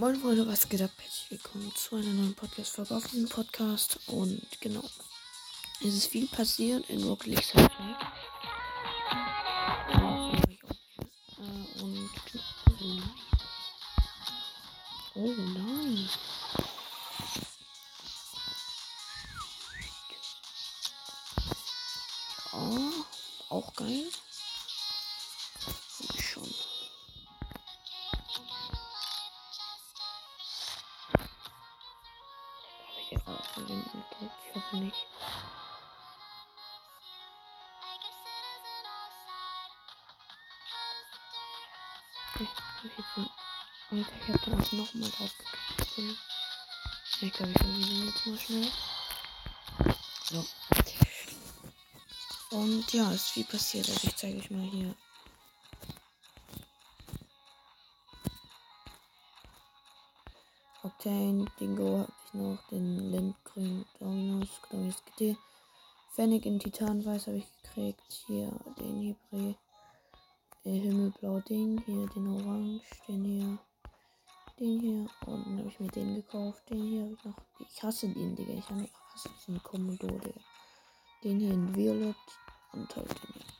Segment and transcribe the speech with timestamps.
[0.00, 0.92] Moin Freunde, was geht ab?
[0.96, 4.00] Herzlich willkommen zu einer neuen Podcast-Folge auf diesem Podcast.
[4.06, 4.82] Und genau,
[5.82, 8.10] es ist viel passiert in Rocket League Soundtrack.
[34.78, 35.06] Nicht.
[43.92, 45.30] Ich hab dann auch nochmal drauf.
[47.20, 48.72] Ich glaube, ich verwende jetzt mal schnell.
[50.30, 50.46] So.
[52.50, 53.88] Und ja, ist viel passiert.
[53.88, 54.94] Also ich zeige euch mal hier.
[60.82, 65.36] Octane, Dingo noch, den Lindgrün, Dominus, Dominus GT.
[66.14, 68.24] Fennec in Titanweiß habe ich gekriegt.
[68.26, 69.56] Hier den Hybre,
[70.64, 71.82] äh, Himmelblau Ding.
[71.86, 73.58] Hier den Orange, den hier,
[74.58, 75.08] den hier.
[75.26, 76.68] Und dann habe ich mir den gekauft.
[76.70, 77.36] Den hier habe ich noch.
[77.58, 78.52] Ich hasse den, Digga.
[78.52, 80.40] Ich hasse diesen Kommodor, Digga.
[81.24, 82.16] Den hier in Violett
[82.72, 83.50] und halt den hier.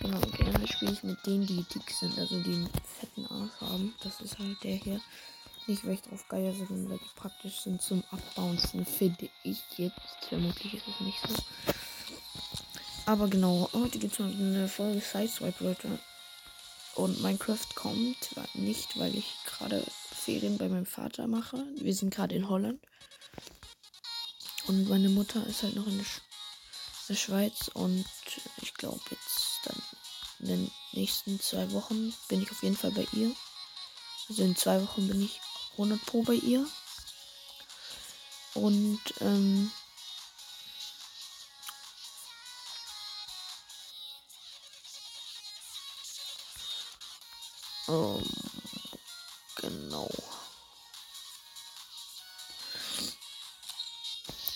[0.00, 3.94] Genau, gerne spiele ich mit denen, die dick sind, also die einen fetten Arsch haben.
[4.02, 5.00] Das ist halt der hier.
[5.66, 10.26] Nicht, weil ich drauf geil sind, weil die praktisch sind zum Abbouncen, finde ich jetzt.
[10.28, 11.34] Vermutlich ist es nicht so.
[13.06, 15.98] Aber genau, heute gibt es eine Folge Sideswipe, Leute.
[16.94, 18.16] Und Minecraft kommt
[18.54, 21.66] nicht, weil ich gerade Ferien bei meinem Vater mache.
[21.76, 22.80] Wir sind gerade in Holland.
[24.66, 26.20] Und meine Mutter ist halt noch in der, Sch
[27.08, 27.68] der Schweiz.
[27.74, 28.06] Und
[28.62, 29.82] ich glaube jetzt dann
[30.40, 33.32] in den nächsten zwei Wochen bin ich auf jeden Fall bei ihr.
[34.28, 35.40] Also in zwei Wochen bin ich
[35.74, 36.66] 100 Pro bei ihr.
[38.54, 39.72] Und ähm,
[47.88, 48.22] ähm,
[49.56, 50.10] genau.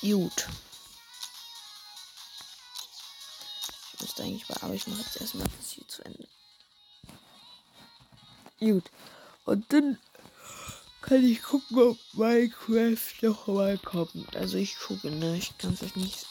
[0.00, 0.46] Gut.
[3.94, 6.28] Ich müsste eigentlich aber ich mache jetzt erstmal das hier zu Ende.
[8.60, 8.90] Gut.
[9.44, 9.98] Und dann
[11.00, 14.36] kann ich gucken, ob Minecraft noch mal kommt.
[14.36, 15.36] Also ich gucke, ne?
[15.36, 16.26] Ich kann es nicht.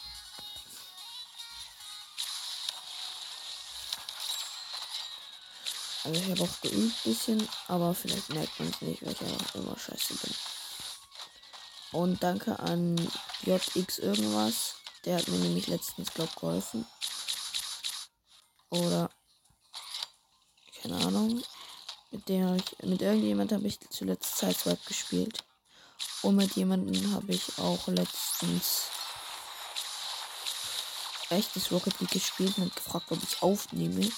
[6.04, 9.54] Also ich habe auch geübt bisschen, aber vielleicht merkt man es nicht, weil ich einfach
[9.56, 10.34] immer scheiße bin.
[11.92, 12.96] Und danke an
[13.42, 14.76] JX irgendwas.
[15.04, 16.86] Der hat mir nämlich letztens, glaub, geholfen.
[18.70, 19.10] Oder
[20.82, 21.42] keine Ahnung.
[22.10, 25.44] Mit habe ich, mit irgendjemand habe ich zuletzt Sideswipe gespielt.
[26.22, 28.88] Und mit jemandem habe ich auch letztens
[31.30, 34.08] echtes Rocket League gespielt und gefragt, ob ich aufnehme.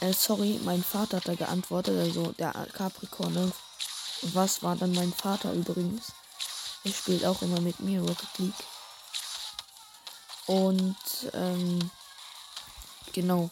[0.00, 3.34] Äh, sorry, mein Vater hat da geantwortet, also der Capricorn.
[3.34, 3.52] Ne?
[4.22, 6.12] Was war dann mein Vater übrigens?
[6.84, 8.64] Er spielt auch immer mit mir Rocket League.
[10.46, 10.96] Und,
[11.34, 11.90] ähm,
[13.12, 13.50] genau.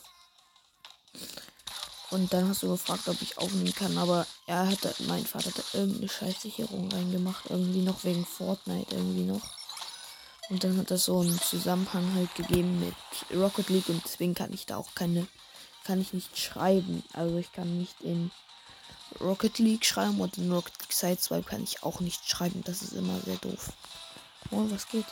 [2.10, 5.58] Und dann hast du gefragt, ob ich aufnehmen kann, aber er hatte, mein Vater hat
[5.58, 9.42] da irgendeine Scheißsicherung reingemacht, irgendwie noch wegen Fortnite, irgendwie noch.
[10.48, 12.94] Und dann hat das so einen Zusammenhang halt gegeben mit
[13.36, 15.26] Rocket League und deswegen kann ich da auch keine,
[15.84, 17.02] kann ich nicht schreiben.
[17.12, 18.30] Also ich kann nicht in
[19.20, 22.62] Rocket League schreiben und in Rocket League Sideswipe kann ich auch nicht schreiben.
[22.64, 23.72] Das ist immer sehr doof.
[24.52, 25.06] Oh, was geht?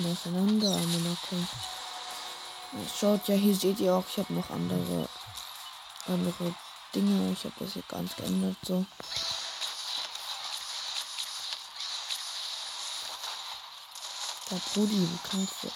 [0.00, 1.46] Ihn auseinander, okay.
[2.98, 5.08] Schaut ja, hier seht ihr auch, ich habe noch andere
[6.06, 6.54] andere
[6.94, 7.32] Dinge.
[7.32, 8.84] Ich habe das hier ganz geändert so.
[14.48, 15.68] Da Brudi, wie kannst du?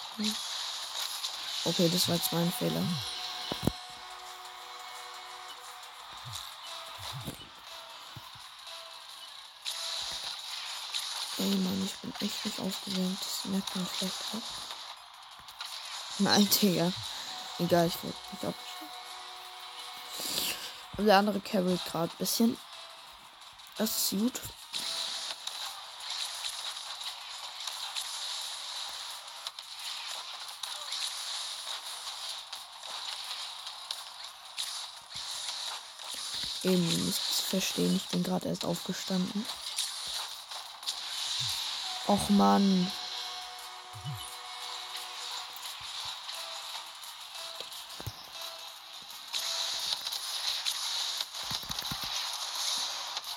[1.67, 2.83] Okay, das war jetzt mein Fehler.
[12.25, 13.21] Nicht aufgewärmt.
[13.21, 14.41] Das merkt man vielleicht auch.
[16.21, 16.91] Nein, Digga.
[17.59, 18.55] Egal, ich wollte mich auch.
[20.97, 22.57] Und der andere carryt gerade ein bisschen.
[23.77, 24.41] Das ist gut.
[36.63, 37.97] Eben, ihr müsst verstehen.
[37.97, 39.45] Ich bin gerade erst aufgestanden.
[42.07, 42.91] Och Mann.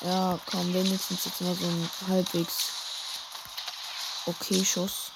[0.02, 2.72] Ja, komm, wenigstens jetzt mal so ein halbwegs
[4.26, 5.12] okay Schuss.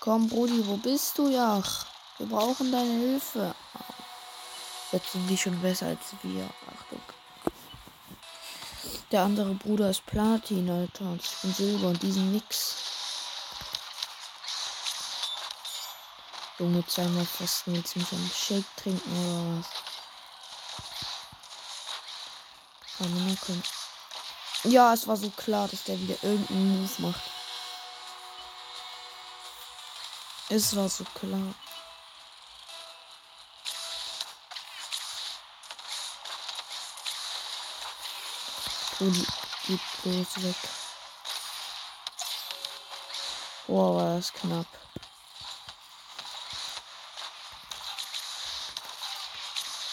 [0.00, 1.86] Komm, Brudi, wo bist du, Jach?
[2.18, 3.54] Wir brauchen deine Hilfe.
[4.92, 6.48] Jetzt sind die schon besser als wir.
[6.66, 7.02] Achtung.
[9.10, 11.04] Der andere Bruder ist Platin, Alter.
[11.04, 12.76] Und ich bin Silber und diesen nix.
[16.58, 17.74] Junge, zweimal Pfosten.
[17.74, 19.66] Jetzt mich einen Shake trinken oder was?
[24.64, 27.20] Ja, es war so klar, dass der wieder irgendeinen Move macht.
[30.48, 31.54] Es war so klar.
[39.00, 39.26] Oh, die
[39.66, 40.56] geht bloß weg.
[43.68, 44.66] Oh, war das knapp.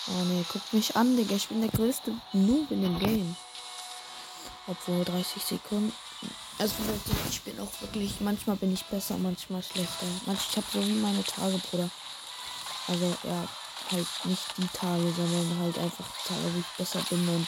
[0.08, 1.36] Oh ne, guck mich an, Digga.
[1.36, 3.36] Ich bin der größte Noob in dem Game.
[4.68, 5.94] Obwohl 30 Sekunden.
[6.58, 6.74] Also
[7.30, 10.06] ich bin auch wirklich, manchmal bin ich besser, manchmal schlechter.
[10.26, 11.90] Manchmal, ich habe so wie meine Tage, Bruder.
[12.88, 13.48] Also ja,
[13.92, 17.48] halt nicht die Tage, sondern halt einfach Tage, wo ich besser bin und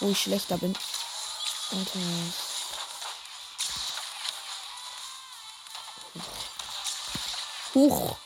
[0.00, 0.76] wo ich schlechter bin.
[1.70, 1.98] Alter.
[7.74, 8.16] Huch.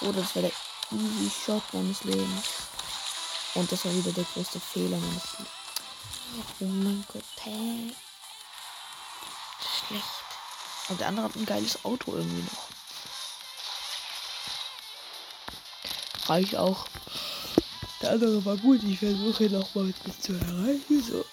[0.00, 0.52] Oh, das war der
[0.92, 2.46] easy Shot meines Lebens.
[3.54, 5.48] Und das war wieder der größte Fehler meines Lebens.
[6.60, 7.94] Oh mein Gott, hä?
[9.88, 10.04] Schlecht.
[10.88, 12.68] Aber der andere hat ein geiles Auto irgendwie noch.
[16.28, 16.86] Reicht auch.
[18.08, 18.82] Der andere war gut.
[18.84, 21.02] Ich versuche nochmal das zu erreichen.
[21.02, 21.26] So.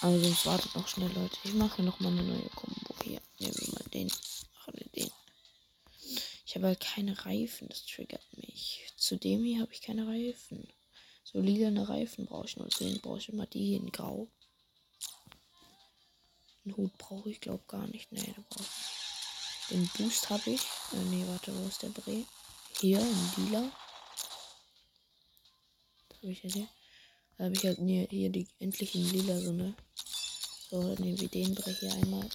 [0.00, 1.36] Aber sonst wartet noch schnell, Leute.
[1.44, 2.94] Ich mache nochmal eine neue Kombo.
[3.04, 4.06] Hier, nehmen wir mal den.
[4.54, 5.10] Machen wir den.
[6.46, 7.68] Ich habe halt keine Reifen.
[7.68, 8.90] Das triggert mich.
[8.96, 10.66] Zudem hier habe ich keine Reifen.
[11.24, 12.68] So lila Reifen brauche ich nur.
[12.68, 14.28] Deswegen brauche ich immer die hier in Grau.
[16.64, 18.10] Einen Hut brauche ich, glaube gar nicht.
[18.12, 19.70] Nee, da brauche ich.
[19.72, 20.62] Den Boost habe ich.
[20.94, 22.24] Äh, nee, warte, wo ist der Bre?
[22.80, 23.70] Hier, in lila.
[26.22, 26.68] Habe ich ja hier.
[27.36, 29.74] Da habe ich halt nee, hier die endlich in lila so, ne?
[30.70, 32.28] So, dann nehmen wir den Bre hier einmal.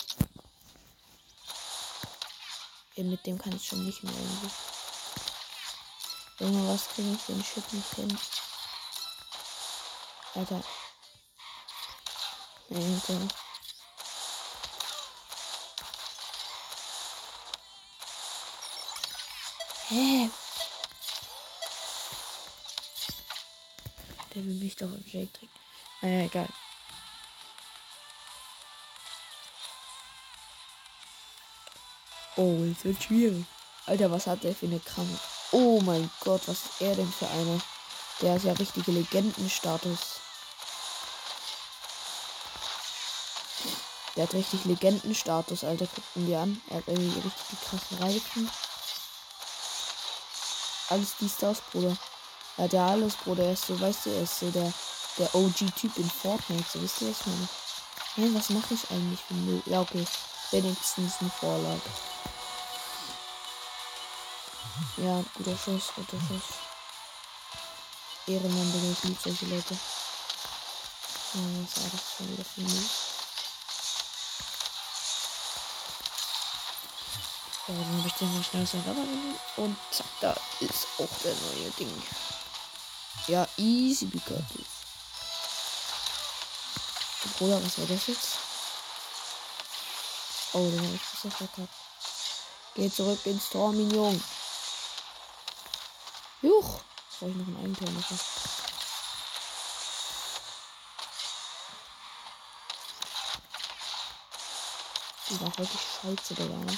[2.95, 4.51] Ja, mit dem kann ich schon nicht mehr irgendwie.
[6.39, 8.17] Junge, was kriege ich den Shit nicht hin?
[10.35, 10.63] Alter.
[12.69, 13.42] Alter.
[19.93, 20.27] Hä?
[24.33, 25.59] Der will mich doch im Shake trinken.
[26.01, 26.49] Naja, egal.
[32.37, 33.45] Oh, es wird schwierig.
[33.85, 35.19] Alter, was hat der für eine Krankheit?
[35.51, 37.61] Oh mein Gott, was ist er denn für einer?
[38.21, 39.99] Der ist ja richtige Legendenstatus.
[44.15, 45.85] Der hat richtig Legendenstatus, Alter.
[45.85, 46.61] Guckt ihn dir an.
[46.71, 48.49] Er hat irgendwie richtig krassen Reifen.
[50.93, 51.97] Alles die Stars, Bruder.
[52.55, 53.45] Er hat alles, Bruder.
[53.45, 54.71] Er ist so, weißt du, er ist so der,
[55.17, 56.63] der OG-Typ in Fortnite.
[56.71, 57.49] So, wisst ihr, was meine?
[58.15, 59.63] Nein, was mache ich eigentlich für Müll?
[59.65, 60.05] Ja, okay.
[60.51, 61.81] Wenigstens eine Vorlage.
[64.97, 66.59] Ja, guter Schuss, guter Schuss.
[68.27, 69.73] Ehrenmann, Digga, ich liebe solche Leute.
[71.33, 73.12] Ja, was war das schon wieder für Müll?
[77.67, 78.83] Ja, dann habe ich den mal schnell sein
[79.55, 82.03] Und zack, da ist auch der neue Ding.
[83.27, 84.43] Ja, easy because.
[87.37, 88.37] Bruder, was war das jetzt?
[90.51, 91.73] Oh, den habe ich besser verkackt.
[92.75, 94.21] Geh zurück ins Tor, Minion.
[96.41, 96.81] Juch.
[97.19, 98.19] Soll ich noch ein Eigentor machen?
[105.29, 106.55] Die war heute scheiße, Digga.
[106.55, 106.77] Ne?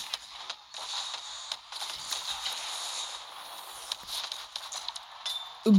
[5.66, 5.74] Was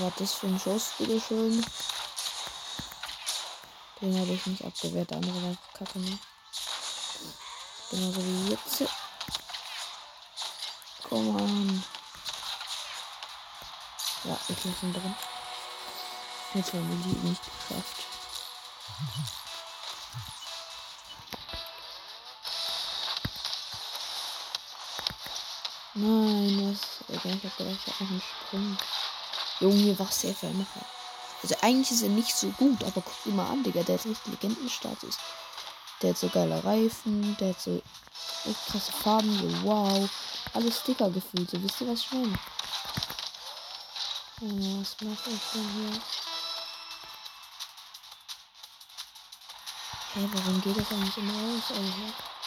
[0.00, 1.64] war das für ein Schuss, bitteschön?
[4.02, 6.18] Den habe ich nicht abgewehrt, der andere war kacke, ne?
[7.90, 8.84] Genauso wie jetzt.
[11.08, 11.82] Komm on.
[14.24, 15.14] Ja, ich lasse ihn drin.
[16.52, 18.04] Jetzt haben wir die nicht geschafft.
[26.00, 27.00] Nein, was?
[27.08, 28.78] Ich hab gedacht, ich hab noch einen Sprung.
[29.58, 30.86] Junge, was der für ein Macher.
[31.42, 33.82] Also eigentlich ist er nicht so gut, aber guck dir mal an, Digga.
[33.82, 35.18] Der hat richtig Legendenstatus.
[36.00, 37.82] Der hat so geile Reifen, der hat so
[38.68, 40.08] krasse Farben, so wow.
[40.54, 42.38] Alles Sticker gefühlt, so wisst ihr, was ich meine?
[44.40, 46.00] Ja, was macht er denn hier?
[50.14, 52.37] Hey, warum geht das eigentlich immer raus, Alter?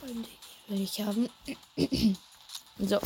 [0.00, 0.28] Freunde,
[0.68, 1.28] will ich haben.
[2.78, 3.00] so.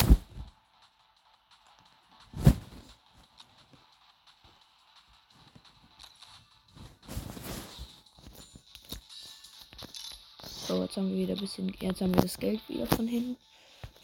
[10.67, 11.73] So, jetzt haben wir wieder ein bisschen.
[11.79, 13.37] Jetzt haben wir das Geld wieder von hinten.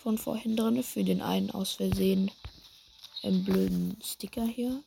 [0.03, 0.81] Von vorhin drin.
[0.83, 2.31] Für den einen aus Versehen
[3.23, 4.83] einen blöden Sticker hier.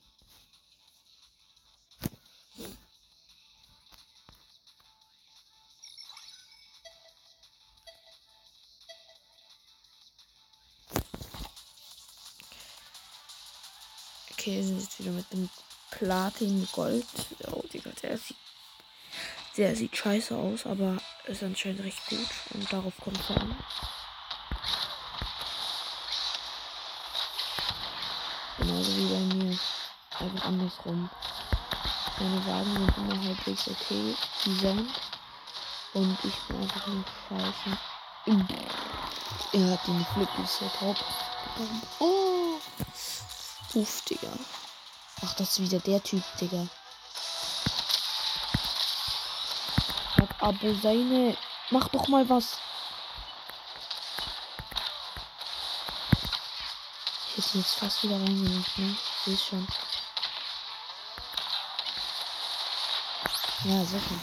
[14.43, 15.49] Okay, sind jetzt wieder mit dem
[15.93, 17.07] Platin Gold.
[17.53, 18.37] Oh, Digga, der sieht,
[19.57, 23.57] der sieht scheiße aus, aber ist anscheinend recht gut und darauf kommt es an.
[28.59, 29.59] Genauso wie bei mir.
[30.19, 31.09] Einfach andersrum.
[32.19, 34.91] Meine Wagen sind immer halbwegs okay designt.
[35.95, 37.79] Und ich bin einfach nur scheiße.
[39.53, 40.07] Er hat den
[40.81, 41.05] drauf.
[42.01, 42.59] Oh!
[43.75, 44.29] Uff, Digga.
[45.25, 46.67] Ach, das ist wieder der Typ, Digga.
[50.17, 51.37] Hat aber seine.
[51.71, 52.59] Mach doch mal was.
[57.35, 58.95] Ich hätte jetzt fast wieder reingemacht, ne?
[58.95, 59.67] Ich sehe schon.
[63.65, 64.21] Ja, sicher.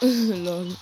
[0.44, 0.76] Lol.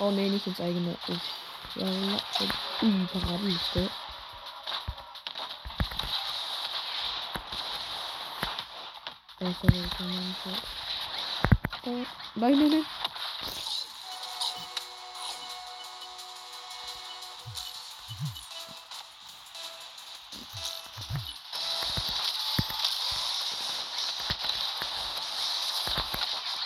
[0.00, 0.96] Oh ne, nicht ins eigene.
[1.08, 1.18] Uff.
[1.74, 1.86] Ja.
[9.40, 10.40] Oh, sorry, ich kann nicht.
[11.84, 11.90] Oh,
[12.34, 12.86] nein, nein, nein.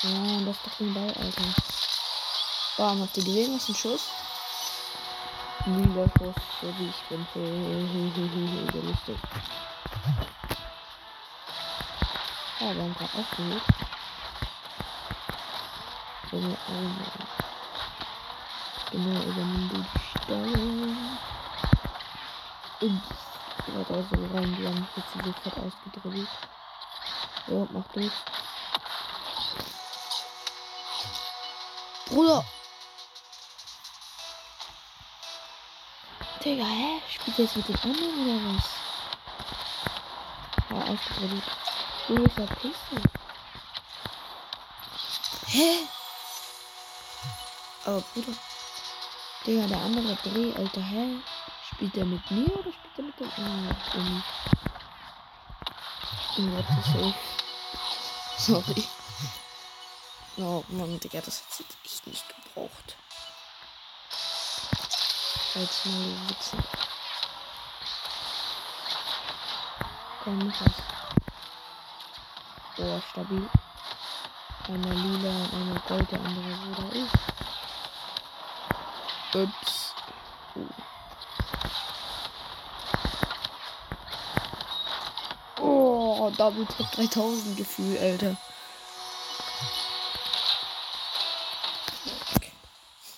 [0.02, 1.71] Ja, das ist doch den Ball, Alter.
[2.78, 4.08] Bam, habt ihr gesehen, was ein Schuss?
[5.66, 7.26] Mega Schuss, so wie ich bin.
[7.34, 9.18] Sehr lustig.
[12.60, 13.62] Ja, wir haben gerade aufgeholt.
[16.32, 17.32] Junge, oh
[18.90, 19.84] Genau, übernehmen die
[20.24, 20.96] Steuerung.
[22.80, 23.02] Und
[23.66, 26.28] werde also rein, die haben jetzt sofort ausgedrückt.
[27.48, 28.12] Ja, mach durch.
[32.06, 32.44] Bruder!
[36.44, 37.00] Digga, hä?
[37.08, 38.64] Spielt jetzt mit den anderen oder was?
[40.70, 41.50] Ja, ausgedrückt.
[42.08, 43.04] Junge, verpiss dich.
[45.46, 45.86] Hä?
[47.84, 48.34] Aber Bruder.
[49.46, 51.20] Digga, der andere Dreh, Alter, hä?
[51.70, 54.24] Spielt der mit mir oder spielt er mit dem anderen?
[56.30, 57.14] Ich bin gerade safe.
[58.38, 58.84] Sorry.
[60.38, 62.81] Oh Mann, Digga, das hat jetzt echt nicht gebraucht.
[65.54, 66.60] Jetzt mal witzig.
[70.24, 70.72] Komm, nicht was.
[72.78, 73.50] Oh, stabil.
[74.68, 77.12] Einer lila und einer gold, der andere wo da ist.
[79.34, 79.94] Ups.
[85.60, 88.36] Oh, Double Top 3000 Gefühl, Alter.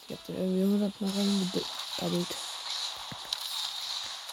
[0.08, 1.10] Ich hab den irgendwie 100 Mal
[2.04, 2.36] reingedabbelt.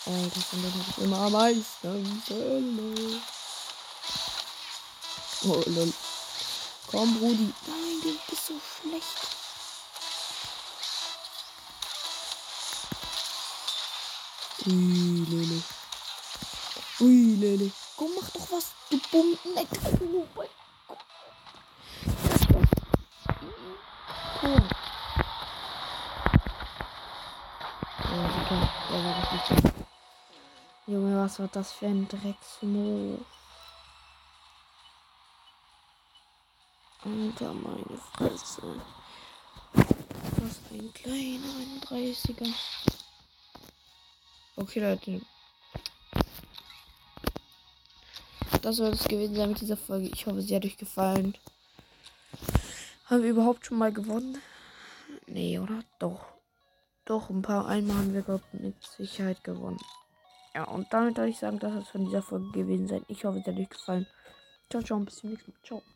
[0.05, 2.23] Alter, von denen hab ich immer am meisten.
[5.43, 5.93] Oh, lol.
[6.87, 7.53] Komm, Brudi.
[7.67, 9.05] Nein, du bist so schlecht.
[14.67, 15.63] Ui, Lele.
[16.99, 17.71] Ui, Lele.
[17.97, 18.65] Komm, mach doch was.
[18.89, 18.97] Du.
[19.55, 20.49] Nein, oh mein Gott.
[22.05, 22.61] Das war.
[24.41, 24.61] Tor.
[28.11, 28.61] Ja, super.
[28.91, 29.30] Der war richtig gut.
[30.87, 33.19] Junge, was war das für ein Drecksmo?
[37.03, 38.81] Alter, meine Fresse.
[39.73, 41.47] Was ein kleiner
[41.89, 42.53] 31er.
[44.55, 45.21] Okay, Leute.
[48.61, 50.09] Das soll es gewesen sein mit dieser Folge.
[50.13, 51.35] Ich hoffe, sie hat euch gefallen.
[53.05, 54.39] Haben wir überhaupt schon mal gewonnen?
[55.25, 55.83] Nee, oder?
[55.97, 56.30] Doch.
[57.05, 59.79] Doch, ein paar einmal haben wir, glaube mit Sicherheit gewonnen.
[60.53, 63.05] Ja, und damit würde ich sagen, dass es von dieser Folge gewesen sein.
[63.07, 64.07] Ich hoffe, es hat euch gefallen.
[64.69, 65.57] Ciao, ciao, bis zum nächsten Mal.
[65.63, 65.81] Ciao.